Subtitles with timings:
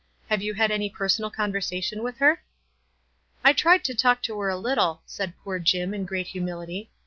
[0.31, 2.41] Have you had any personal conversation with her?""
[3.45, 6.89] I tried to talk to her a little," said poor Jim, in great humility.